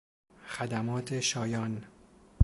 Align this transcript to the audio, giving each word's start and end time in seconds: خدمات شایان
خدمات 0.47 1.19
شایان 1.19 1.83